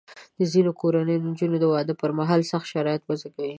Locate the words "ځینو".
0.51-0.71